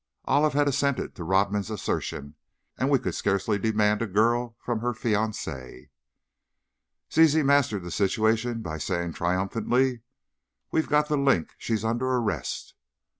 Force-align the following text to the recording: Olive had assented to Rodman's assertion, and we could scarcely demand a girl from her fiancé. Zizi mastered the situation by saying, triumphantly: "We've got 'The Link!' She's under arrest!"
Olive 0.25 0.53
had 0.53 0.67
assented 0.67 1.13
to 1.13 1.23
Rodman's 1.23 1.69
assertion, 1.69 2.33
and 2.75 2.89
we 2.89 2.97
could 2.97 3.13
scarcely 3.13 3.59
demand 3.59 4.01
a 4.01 4.07
girl 4.07 4.57
from 4.59 4.79
her 4.79 4.93
fiancé. 4.93 5.91
Zizi 7.13 7.43
mastered 7.43 7.83
the 7.83 7.91
situation 7.91 8.63
by 8.63 8.79
saying, 8.79 9.13
triumphantly: 9.13 10.01
"We've 10.71 10.89
got 10.89 11.07
'The 11.07 11.17
Link!' 11.17 11.53
She's 11.59 11.85
under 11.85 12.07
arrest!" 12.07 12.73